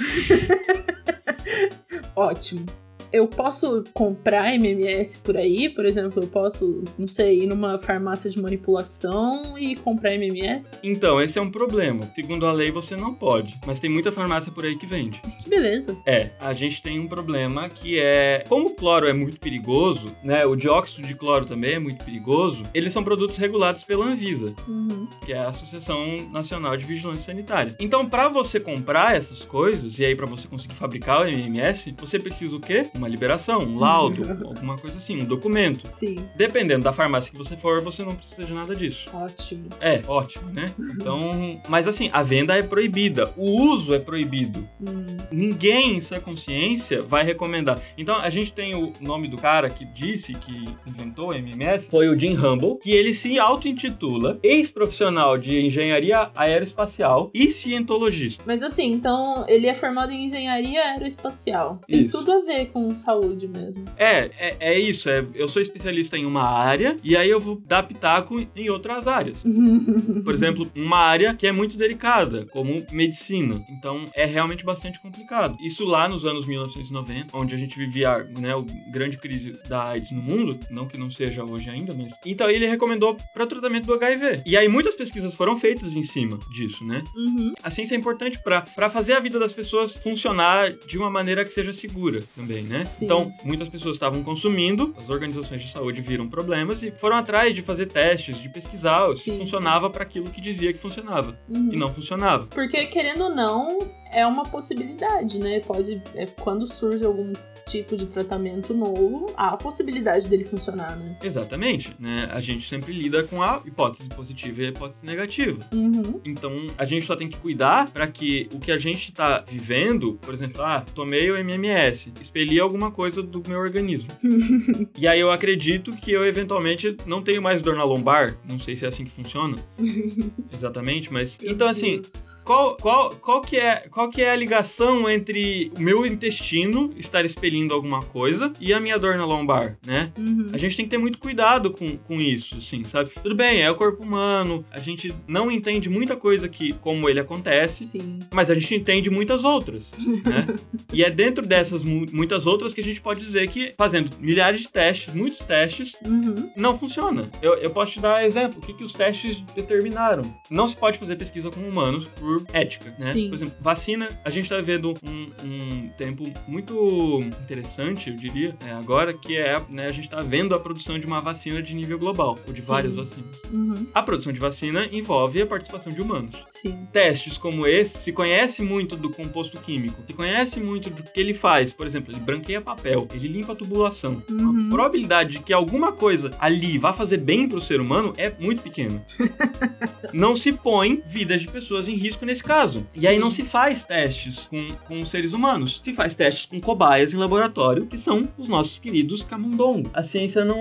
[2.15, 2.65] Ótimo.
[3.12, 5.69] Eu posso comprar MMS por aí?
[5.69, 10.80] Por exemplo, eu posso, não sei, ir numa farmácia de manipulação e comprar MMS?
[10.84, 12.10] Então, esse é um problema.
[12.15, 13.60] Segundo a lei, você não pode.
[13.65, 15.19] Mas tem muita farmácia por aí que vende.
[15.41, 15.97] Que beleza.
[16.06, 18.43] É, a gente tem um problema que é.
[18.47, 20.45] Como o cloro é muito perigoso, né?
[20.45, 22.63] O dióxido de cloro também é muito perigoso.
[22.74, 25.08] Eles são produtos regulados pela Anvisa, Uhum.
[25.26, 27.76] que é a Associação Nacional de Vigilância Sanitária.
[27.80, 32.19] Então, para você comprar essas coisas, e aí para você conseguir fabricar o MMS, você
[32.19, 32.86] precisa o quê?
[33.01, 35.87] Uma liberação, um laudo, alguma coisa assim, um documento.
[35.97, 39.05] Sim, Dependendo da farmácia que você for, você não precisa de nada disso.
[39.11, 39.69] ótimo.
[39.79, 40.67] É, ótimo, né?
[40.77, 44.67] Então, mas assim, a venda é proibida, o uso é proibido.
[44.79, 47.81] Hum, Ninguém em sua consciência vai recomendar.
[47.97, 52.07] Então, a gente tem o nome do cara que disse que inventou o MMS, foi
[52.07, 58.43] o Jim Humble, que ele se auto-intitula ex-profissional de engenharia aeroespacial e cientologista.
[58.45, 61.81] Mas assim, então ele é formado em engenharia aeroespacial.
[61.87, 62.17] Tem Isso.
[62.17, 63.86] tudo a ver com saúde mesmo.
[63.97, 65.10] É, é, é isso.
[65.10, 69.08] É, eu sou especialista em uma área e aí eu vou dar pitaco em outras
[69.08, 69.43] áreas.
[70.23, 73.62] Por exemplo, uma área que é muito delicada, como medicina.
[73.69, 75.56] Então é realmente bastante complicado.
[75.62, 80.12] Isso lá nos anos 1990, onde a gente vivia né, a grande crise da AIDS
[80.12, 82.13] no mundo, não que não seja hoje ainda, mas.
[82.25, 84.41] Então ele recomendou para tratamento do HIV.
[84.45, 87.04] E aí muitas pesquisas foram feitas em cima disso, né?
[87.15, 87.54] Uhum.
[87.63, 91.54] A ciência é importante para fazer a vida das pessoas funcionar de uma maneira que
[91.54, 92.81] seja segura também, né?
[92.86, 93.06] Sim.
[93.06, 97.62] Então, muitas pessoas estavam consumindo, as organizações de saúde viram problemas e foram atrás de
[97.62, 99.39] fazer testes, de pesquisar se Sim.
[99.39, 101.70] funcionava para aquilo que dizia que funcionava Uhum.
[101.74, 102.46] e não funcionava.
[102.48, 103.80] Porque, querendo ou não,
[104.12, 105.60] é uma possibilidade, né?
[105.62, 106.02] Pode.
[106.15, 107.34] É, quando surge algum
[107.71, 111.15] tipo de tratamento novo, há a possibilidade dele funcionar, né?
[111.23, 112.29] Exatamente, né?
[112.31, 115.60] A gente sempre lida com a hipótese positiva e a hipótese negativa.
[115.73, 116.19] Uhum.
[116.25, 120.19] Então, a gente só tem que cuidar para que o que a gente tá vivendo,
[120.21, 124.10] por exemplo, ah, tomei o MMS, expeli alguma coisa do meu organismo.
[124.97, 128.38] e aí eu acredito que eu eventualmente não tenho mais dor na lombar.
[128.47, 129.55] Não sei se é assim que funciona.
[130.51, 131.38] Exatamente, mas.
[131.41, 132.31] Então, assim, Deus.
[132.43, 137.23] Qual, qual, qual, que é, qual que é a ligação entre o meu intestino estar
[137.25, 140.12] expelindo alguma coisa e a minha dor na lombar, né?
[140.17, 140.49] Uhum.
[140.54, 143.12] A gente tem que ter muito cuidado com, com isso, assim, sabe?
[143.21, 147.19] Tudo bem, é o corpo humano, a gente não entende muita coisa que como ele
[147.19, 148.19] acontece, Sim.
[148.34, 149.91] mas a gente entende muitas outras,
[150.25, 150.45] né?
[150.93, 154.62] e é dentro dessas mu- muitas outras que a gente pode dizer que fazendo milhares
[154.62, 156.51] de testes, muitos testes, Uhum.
[156.56, 157.23] não funciona.
[157.41, 160.23] Eu, eu posso te dar exemplo, o que, que os testes determinaram.
[160.49, 163.13] Não se pode fazer pesquisa com humanos por ética, né?
[163.13, 163.30] Sim.
[163.30, 168.72] Por exemplo, vacina, a gente tá vendo um, um tempo muito interessante, eu diria, é,
[168.72, 171.98] agora, que é, né, a gente tá vendo a produção de uma vacina de nível
[171.98, 172.67] global, ou de Sim.
[172.67, 173.41] várias vacinas.
[173.52, 173.88] Uhum.
[173.94, 176.88] A produção de vacina envolve a participação de humanos Sim.
[176.91, 181.34] testes como esse, se conhece muito do composto químico, se conhece muito do que ele
[181.34, 184.22] faz, por exemplo, ele branqueia papel, ele limpa a tubulação.
[184.30, 184.67] Uhum.
[184.67, 188.62] A probabilidade de que alguma coisa ali vá fazer bem pro ser humano é muito
[188.62, 189.02] pequena.
[190.13, 192.86] não se põe vidas de pessoas em risco nesse caso.
[192.95, 193.21] E aí Sim.
[193.21, 195.81] não se faz testes com, com seres humanos.
[195.84, 199.91] Se faz testes com cobaias em laboratório, que são os nossos queridos camundongos.
[199.93, 200.57] A ciência não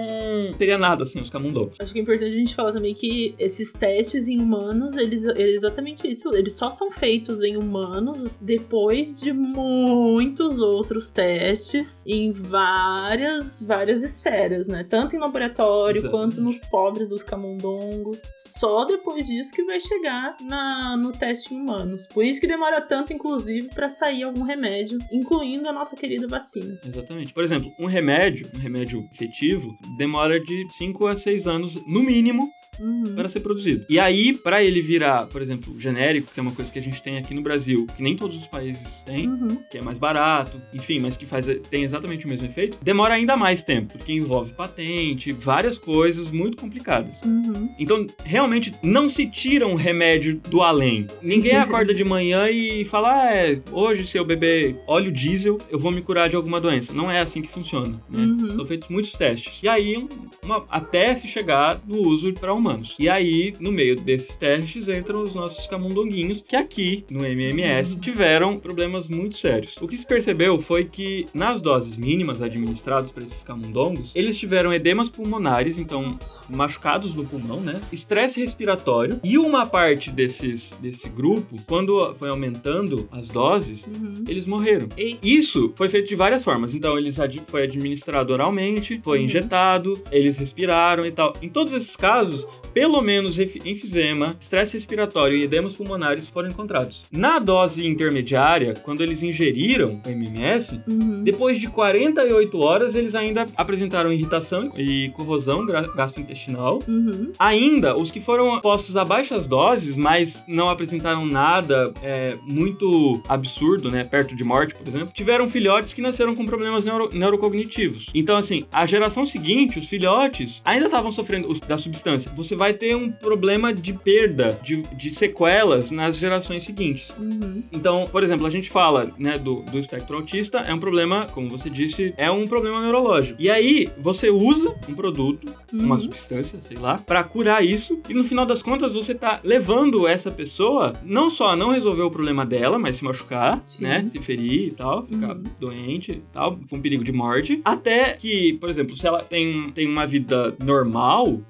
[0.57, 1.77] seria nada sem os camundongos.
[1.79, 5.39] Acho que é importante a gente falar também que esses testes em humanos, eles, eles
[5.39, 6.35] é exatamente isso.
[6.35, 14.67] Eles só são feitos em humanos depois de muitos outros testes em várias, várias esferas,
[14.67, 14.85] né?
[14.89, 18.23] Tanto em laboratório quanto nos pobres dos camundongos.
[18.39, 22.07] Só depois disso que vai chegar na, no teste em humanos.
[22.07, 26.79] Por isso que demora tanto, inclusive, pra sair algum remédio, incluindo a nossa querida vacina.
[26.85, 27.33] Exatamente.
[27.33, 32.51] Por exemplo, um remédio, um remédio efetivo, demora de 5 a 6 anos, no mínimo,
[32.81, 33.15] Uhum.
[33.15, 33.85] para ser produzido.
[33.89, 37.03] E aí, para ele virar, por exemplo, genérico, que é uma coisa que a gente
[37.03, 39.59] tem aqui no Brasil, que nem todos os países têm, Uhum.
[39.71, 43.37] que é mais barato, enfim, mas que faz, tem exatamente o mesmo efeito, demora ainda
[43.37, 47.13] mais tempo, porque envolve patente, várias coisas muito complicadas.
[47.25, 47.69] Uhum.
[47.79, 51.07] Então, realmente, não se tira um remédio do além.
[51.23, 55.79] Ninguém acorda de manhã e fala, ah, é, hoje se eu beber óleo diesel, eu
[55.79, 56.93] vou me curar de alguma doença.
[56.93, 58.23] Não é assim que funciona, né?
[58.23, 58.57] Uhum.
[58.57, 59.63] São feitos muitos testes.
[59.63, 60.09] E aí, um-
[60.45, 62.95] uma- até se chegar no uso para humanos.
[62.99, 68.59] E aí, no meio desses testes, entram os nossos camundonguinhos, que aqui, no MMS, tiveram
[68.59, 69.75] problemas muito sérios.
[69.81, 74.73] O que se percebeu foi que, nas doses mínimas administradas para esses camundongos, eles tiveram
[74.73, 77.81] edemas pulmonares, então machucados no pulmão, né?
[77.93, 79.21] Estresse respiratório.
[79.23, 84.25] E uma parte desses, desse grupo, quando foi aumentando as doses, Uhum.
[84.29, 84.89] eles morreram.
[84.97, 85.19] Ei.
[85.23, 86.75] Isso foi feito de várias formas.
[86.75, 89.25] Então, eles ad- foi administrado oralmente, foi Uhum.
[89.25, 91.35] injetado, eles respiraram e tal.
[91.43, 97.03] Em todos esses casos, pelo menos enfisema, estresse respiratório e edemas pulmonares foram encontrados.
[97.11, 101.23] Na dose intermediária, quando eles ingeriram o MMS, Uhum.
[101.25, 106.81] depois de 48 horas, eles ainda apresentaram irritação e corrosão gastrointestinal.
[106.89, 107.33] Uhum.
[107.39, 113.91] Ainda, os que foram postos a baixas doses, mas não apresentaram nada é, muito absurdo,
[113.91, 114.05] né?
[114.05, 118.07] Perto de morte, por exemplo, tiveram filhotes que nasceram com problemas neuro- neurocognitivos.
[118.15, 122.31] Então, assim, a geração seguinte, os filhotes, ainda estavam sofrendo da substância.
[122.43, 127.11] Você vai ter um problema de perda, de, de sequelas nas gerações seguintes.
[127.19, 127.63] Uhum.
[127.71, 131.51] Então, por exemplo, a gente fala, né, do, do espectro autista, é um problema, como
[131.51, 133.37] você disse, é um problema neurológico.
[133.39, 136.03] E aí, você usa um produto, uma Uhum.
[136.03, 140.31] substância, sei lá, pra curar isso, e no final das contas você tá levando essa
[140.31, 143.85] pessoa não só a não resolver o problema dela, mas se machucar, Sim.
[143.85, 145.43] né, se ferir e tal, ficar Uhum.
[145.61, 149.87] doente e tal, com perigo de morte, até que, por exemplo, se ela tem, tem
[149.87, 151.41] uma vida normal,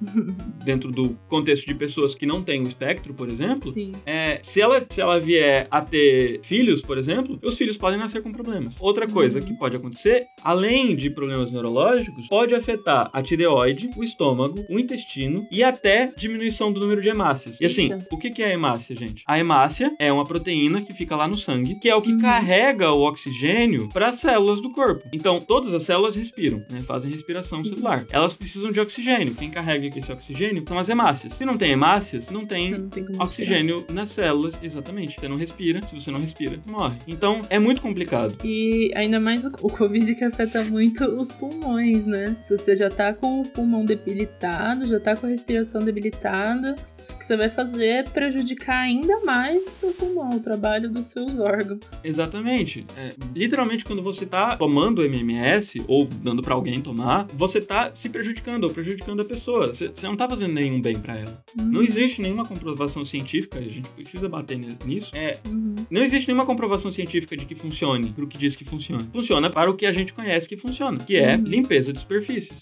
[0.65, 3.93] dentro do contexto de pessoas que não têm o espectro, por exemplo, Sim.
[4.07, 8.23] é, se, ela, se ela vier a ter filhos, por exemplo, os filhos podem nascer
[8.23, 8.75] com problemas.
[8.81, 9.45] Outra coisa Uhum.
[9.47, 15.47] que pode acontecer, além de problemas neurológicos, pode afetar a tireoide, o estômago, o intestino
[15.51, 17.57] e até diminuição do número de hemácias.
[17.61, 18.07] E assim, Eita.
[18.11, 19.23] o que é a hemácia, gente?
[19.27, 22.21] A hemácia é uma proteína que fica lá no sangue, que é o que Uhum.
[22.21, 25.03] carrega o oxigênio para as células do corpo.
[25.13, 26.81] Então, todas as células respiram, né?
[26.83, 27.71] Fazem respiração Sim.
[27.71, 28.05] celular.
[28.11, 29.35] Elas precisam de oxigênio.
[29.35, 31.33] Quem carrega esse oxigênio são as hemácias.
[31.35, 35.19] Se não tem hemácias, não tem não tem oxigênio nas células, exatamente.
[35.19, 36.97] Você não respira, se você não respira, você morre.
[37.09, 38.37] Então é muito complicado.
[38.45, 42.37] E ainda mais o, o Covid que afeta muito os pulmões, né?
[42.43, 47.19] Se você já tá com o pulmão debilitado, já tá com a respiração debilitada, o
[47.19, 51.41] que você vai fazer é prejudicar ainda mais o seu pulmão, o trabalho dos seus
[51.41, 52.01] órgãos.
[52.05, 52.87] Exatamente.
[52.97, 58.09] É, literalmente, quando você tá tomando MMS ou dando pra alguém tomar, você tá se
[58.09, 59.75] prejudicando ou prejudicando a pessoa.
[59.75, 61.43] Você, você não tá fazendo nenhum bem para ela.
[61.59, 61.67] Uhum.
[61.67, 65.11] Não existe nenhuma comprovação científica, a gente precisa bater nisso.
[65.15, 65.75] É, Uhum.
[65.91, 69.05] não existe nenhuma comprovação científica de que funcione para o que diz que funciona.
[69.13, 71.43] Funciona para o que a gente conhece que funciona, que é Uhum.
[71.45, 72.59] limpeza de superfícies.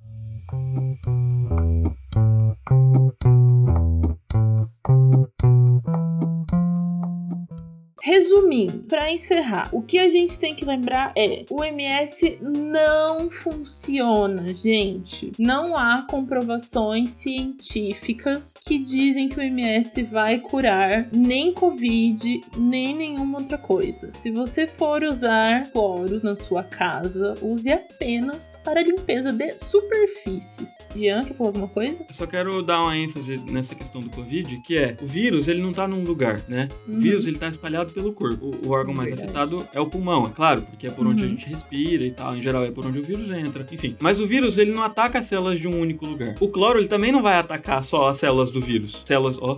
[8.02, 14.52] Resumindo, para encerrar, o que a gente tem que lembrar é: o MS não funciona,
[14.54, 15.32] gente.
[15.38, 23.38] Não há comprovações científicas que dizem que o MS vai curar nem Covid, nem nenhuma
[23.38, 24.11] outra coisa.
[24.14, 30.88] Se você for usar cloros na sua casa, use apenas para limpeza de superfícies.
[30.94, 32.04] Jean, quer falar alguma coisa?
[32.16, 35.72] Só quero dar uma ênfase nessa questão do Covid, que é o vírus ele não
[35.72, 36.68] tá num lugar, né?
[36.87, 37.00] O Uhum.
[37.00, 38.46] vírus ele tá espalhado pelo corpo.
[38.62, 39.30] O, o órgão mais Verdade.
[39.37, 41.30] afetado é o pulmão, é claro, porque é por onde a Uhum.
[41.32, 42.37] gente respira e tal.
[42.37, 43.66] Em geral é por onde o vírus entra.
[43.72, 46.34] Enfim, mas o vírus ele não ataca as células de um único lugar.
[46.40, 49.02] O cloro ele também não vai atacar só as células do vírus.
[49.06, 49.56] Células, ó,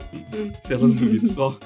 [0.66, 1.57] células do vírus, ó.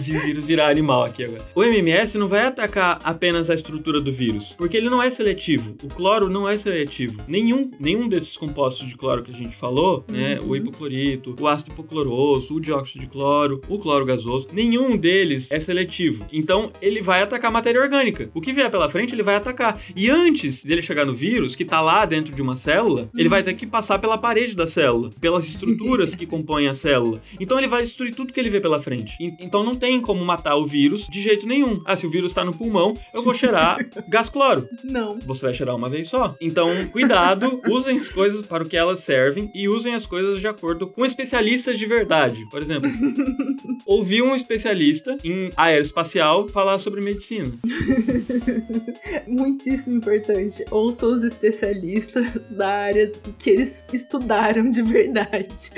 [0.00, 1.42] Vírus virar animal aqui agora.
[1.54, 5.74] O MMS não vai atacar apenas a estrutura do vírus, porque ele não é seletivo.
[5.82, 7.20] O cloro não é seletivo.
[7.28, 10.48] Nenhum, nenhum desses compostos de cloro que a gente falou, né, Uhum.
[10.50, 15.58] o hipoclorito, o ácido hipocloroso, o dióxido de cloro, o cloro gasoso, nenhum deles é
[15.58, 16.24] seletivo.
[16.32, 18.28] Então, ele vai atacar matéria orgânica.
[18.34, 19.80] O que vier pela frente, ele vai atacar.
[19.96, 23.30] E antes dele chegar no vírus, que tá lá dentro de uma célula, ele Uhum.
[23.30, 27.20] vai ter que passar pela parede da célula, pelas estruturas que compõem a célula.
[27.40, 29.14] Então, ele vai destruir tudo que ele vê pela frente.
[29.20, 31.80] E- Então, não tem como matar o vírus de jeito nenhum.
[31.86, 35.18] Ah, se o vírus tá no pulmão, eu vou cheirar gás cloro Não.
[35.20, 36.34] você vai cheirar uma vez só.
[36.40, 40.46] Então, cuidado, usem as coisas para o que elas servem e usem as coisas de
[40.48, 42.44] acordo com especialistas de verdade.
[42.50, 42.90] Por exemplo,
[43.86, 47.52] ouvi um especialista em aeroespacial falar sobre medicina.
[49.26, 50.64] Muitíssimo importante.
[50.70, 55.70] Ouça os especialistas da área que eles estudaram de verdade.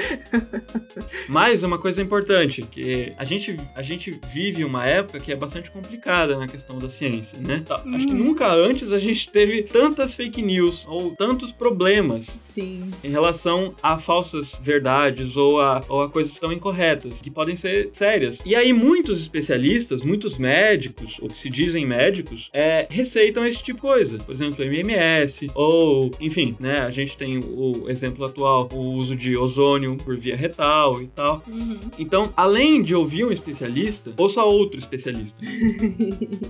[1.28, 5.70] Mas uma coisa importante, que a gente, a gente vive uma época que é bastante
[5.70, 7.62] complicada na questão da ciência, né?
[7.66, 8.18] Tá, Acho que Uhum.
[8.24, 12.90] nunca antes a gente teve tantas fake news ou tantos problemas Sim.
[13.02, 17.56] em relação a falsas verdades ou a, ou a coisas que são incorretas, que podem
[17.56, 18.38] ser sérias.
[18.44, 23.70] E aí, muitos especialistas, muitos médicos, ou que se dizem médicos, é, receitam esse tipo
[23.70, 24.18] de coisa.
[24.18, 26.81] Por exemplo, MMS, ou, enfim, né?
[26.81, 31.42] A gente tem o exemplo atual, o uso de ozônio por via retal e tal.
[31.49, 31.79] Uhum.
[31.99, 35.38] Então, além de ouvir um especialista, ouça outro especialista.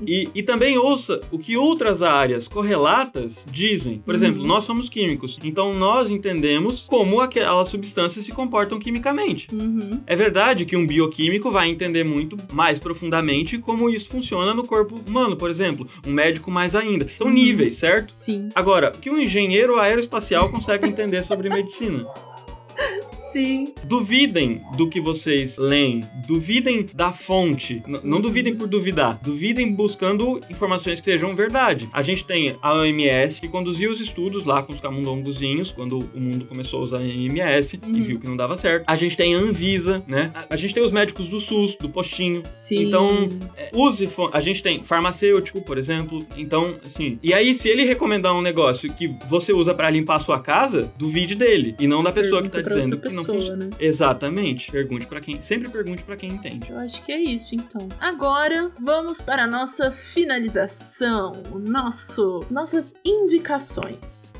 [0.06, 3.98] E, e também ouça o que outras áreas correlatas dizem.
[3.98, 4.20] Por Uhum.
[4.20, 9.46] exemplo, nós somos químicos, então nós entendemos como aquelas substâncias se comportam quimicamente.
[9.52, 10.00] Uhum.
[10.06, 14.96] É verdade que um bioquímico vai entender muito mais profundamente como isso funciona no corpo
[15.06, 15.86] humano, por exemplo.
[16.06, 17.08] Um médico mais ainda.
[17.16, 17.32] São Uhum.
[17.32, 18.10] níveis, certo?
[18.12, 18.50] Sim.
[18.54, 22.06] Agora, o que um engenheiro aeroespacial consegue entender sobre medicina?
[23.32, 23.72] Sim.
[23.84, 28.22] Duvidem do que vocês leem, duvidem da fonte, N- não Uhum.
[28.22, 31.88] duvidem por duvidar, duvidem buscando informações que sejam verdade.
[31.92, 36.20] A gente tem a OMS que conduziu os estudos lá com os camundongozinhos, quando o
[36.20, 38.04] mundo começou a usar a OMS e Uhum.
[38.04, 38.84] viu que não dava certo.
[38.86, 40.30] A gente tem a Anvisa, né?
[40.34, 42.42] A, a gente tem os médicos do SUS, do postinho.
[42.50, 42.84] Sim.
[42.86, 46.24] Então, é, use, a gente tem farmacêutico, por exemplo.
[46.36, 50.20] Então, assim, e aí se ele recomendar um negócio que você usa pra limpar a
[50.20, 53.56] sua casa, duvide dele e não da pessoa que tá Pergunta dizendo que não pessoa,
[53.56, 53.70] né?
[53.78, 54.70] Exatamente.
[54.70, 56.70] Pergunte para quem, sempre pergunte pra quem entende.
[56.70, 57.88] Eu acho que é isso, então.
[58.00, 64.30] Agora, vamos para a nossa finalização, nosso, nossas indicações.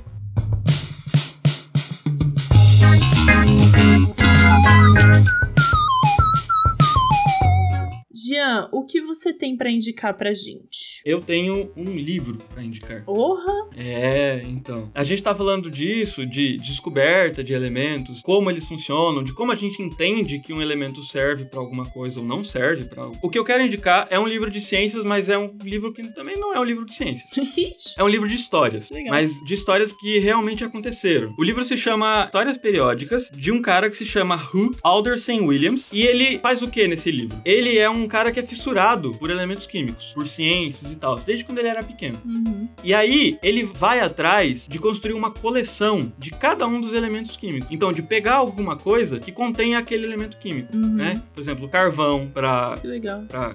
[8.31, 11.03] Jean, o que você tem pra indicar pra gente?
[11.05, 13.05] Eu tenho um livro pra indicar.
[13.05, 13.53] Porra!
[13.77, 14.89] É, então.
[14.95, 19.57] A gente tá falando disso, de descoberta de elementos, como eles funcionam, de como a
[19.57, 23.19] gente entende que um elemento serve pra alguma coisa ou não serve pra algo.
[23.21, 26.07] O que eu quero indicar é um livro de ciências, mas é um livro que
[26.15, 27.29] também não é um livro de ciências.
[27.99, 29.11] É um livro de histórias, Legal.
[29.11, 31.35] mas de histórias que realmente aconteceram.
[31.39, 35.91] O livro se chama Histórias Periódicas, de um cara que se chama Hugh Alderson Williams,
[35.93, 37.39] e ele faz o que nesse livro?
[37.45, 41.45] Ele é um cara que é fissurado por elementos químicos, por ciências e tal, desde
[41.45, 42.19] quando ele era pequeno.
[42.25, 42.69] Uhum.
[42.83, 47.69] E aí, ele vai atrás de construir uma coleção de cada um dos elementos químicos.
[47.71, 50.95] Então, de pegar alguma coisa que contém aquele elemento químico, Uhum.
[50.95, 51.23] né?
[51.35, 52.75] Por exemplo, carvão para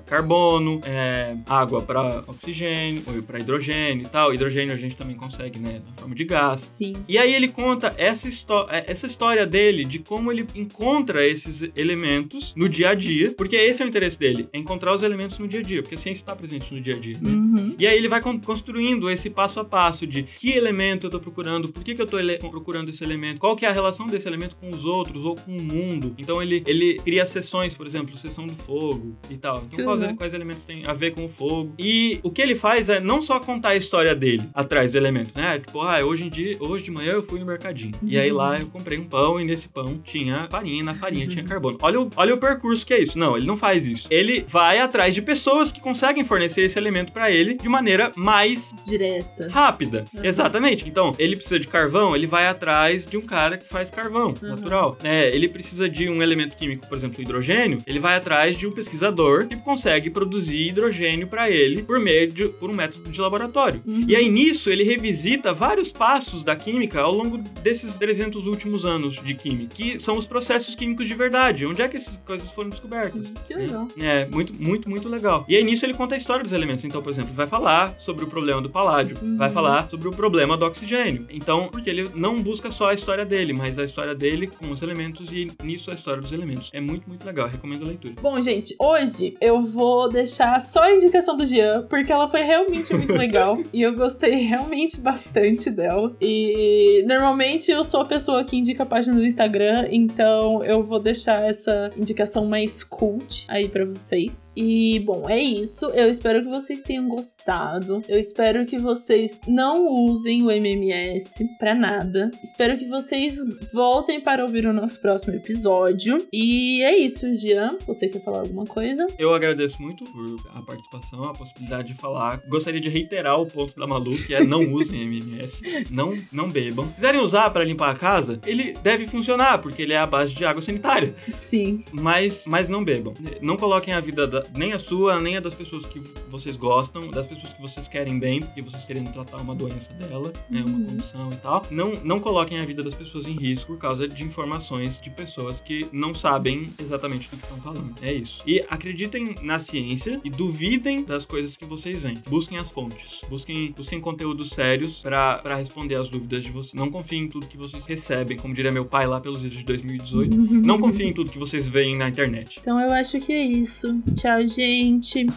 [0.06, 4.34] carbono, é, água para oxigênio, ou para hidrogênio e tal.
[4.34, 6.62] Hidrogênio a gente também consegue, né, na forma de gás.
[6.62, 6.93] Sim.
[7.08, 8.28] E aí ele conta essa,
[8.69, 13.56] é, essa história dele, de como ele encontra esses elementos no dia a dia, porque
[13.56, 15.97] esse é o interesse dele, é encontrar os elementos no dia a dia, porque a
[15.97, 17.17] ciência está presente no dia a dia.
[17.23, 17.75] Uhum.
[17.77, 21.19] E aí ele vai con- construindo esse passo a passo de que elemento eu tô
[21.19, 24.27] procurando, por que, que eu ele- procurando esse elemento, qual que é a relação desse
[24.27, 26.13] elemento com os outros ou com o mundo.
[26.17, 29.61] Então ele, ele cria sessões, por exemplo, sessão do fogo e tal.
[29.71, 30.15] Então quais, legal.
[30.15, 31.73] quais elementos têm a ver com o fogo.
[31.77, 35.31] E o que ele faz é não só contar a história dele atrás do elemento,
[35.35, 35.59] né?
[35.59, 37.93] Tipo, ah, hoje em dia, hoje de manhã eu fui no mercadinho.
[38.03, 41.27] E aí lá eu comprei um pão e nesse pão tinha farinha, e na farinha
[41.27, 41.77] tinha carbono.
[41.81, 43.17] Olha o, olha o percurso que é isso.
[43.17, 44.07] Não, ele não faz isso.
[44.09, 48.73] Ele vai atrás de pessoas que conseguem fornecer esse elemento pra ele de maneira mais
[48.83, 49.49] Direta.
[49.49, 50.05] rápida.
[50.15, 50.23] Uhum.
[50.25, 50.87] Exatamente.
[50.87, 54.49] Então, ele precisa de carvão, ele vai atrás de um cara que faz carvão Uhum.
[54.49, 54.97] natural.
[55.03, 58.71] É, ele precisa de um elemento químico, por exemplo, hidrogênio, ele vai atrás de um
[58.71, 63.81] pesquisador que consegue produzir hidrogênio para ele por meio de por um método de laboratório.
[63.85, 64.01] Uhum.
[64.07, 69.15] E aí nisso ele revisita vários passos da química ao longo desses 300 últimos anos
[69.23, 71.65] de química, que são os processos químicos de verdade.
[71.65, 73.27] Onde é que essas coisas foram descobertas?
[73.27, 73.87] Sim, que legal.
[73.99, 75.45] É, muito, muito, muito legal.
[75.47, 76.84] E aí nisso ele conta a história dos elementos.
[76.86, 79.38] Então, por exemplo, vai falar sobre o problema do paládio, Uhum.
[79.38, 81.26] vai falar sobre o problema do oxigênio.
[81.30, 84.82] Então, porque ele não busca só a história dele, mas a história dele com os
[84.82, 86.69] elementos e nisso a história dos elementos.
[86.73, 87.47] É muito, muito legal.
[87.47, 88.15] Recomendo a leitura.
[88.21, 92.93] Bom, gente, hoje eu vou deixar só a indicação do Jean, porque ela foi realmente
[92.93, 96.15] muito legal e eu gostei realmente bastante dela.
[96.21, 100.99] E normalmente eu sou a pessoa que indica a página do Instagram, então eu vou
[100.99, 103.86] deixar essa indicação mais cult aí pra
[104.16, 104.44] vocês.
[104.56, 105.86] E bom, é isso.
[105.88, 108.01] Eu espero que vocês tenham gostado.
[108.08, 112.32] Eu espero que vocês não usem o MMS pra nada.
[112.43, 113.38] Espero que vocês
[113.74, 116.26] voltem para ouvir o nosso próximo episódio.
[116.32, 117.78] E é isso, Jean.
[117.86, 119.08] Você quer falar alguma coisa?
[119.20, 122.41] Eu agradeço muito por a participação, a possibilidade de falar.
[122.47, 126.86] Gostaria de reiterar o ponto da Malu, que é não usem MMS, não, não bebam.
[126.88, 130.34] Se quiserem usar para limpar a casa, ele deve funcionar, porque ele é a base
[130.34, 131.14] de água sanitária.
[131.30, 131.84] Sim.
[131.91, 133.14] mas, mas não bebam.
[133.41, 137.09] Não coloquem a vida da- nem a sua, nem a das pessoas que vocês gostam,
[137.09, 140.75] das pessoas que vocês querem bem, porque vocês querem tratar uma doença dela, né, uma
[140.77, 140.85] Uhum.
[140.85, 141.65] condição e tal.
[141.71, 145.59] Não, não coloquem a vida das pessoas em risco por causa de informações de pessoas
[145.61, 147.93] que não sabem exatamente do que estão falando.
[148.01, 148.41] É isso.
[148.45, 152.17] E acreditem na ciência e duvidem das coisas que vocês veem.
[152.29, 153.21] Busquem as fontes.
[153.29, 156.73] Busquem, busquem conteúdos sérios pra responder às dúvidas de vocês.
[156.73, 159.65] Não confiem em tudo que vocês recebem, como diria meu pai lá pelos vídeos de
[159.65, 160.35] 2018.
[160.35, 162.57] Não confiem em tudo que vocês veem na internet.
[162.59, 164.01] Então eu acho que é isso.
[164.36, 165.27] Tchau, gente.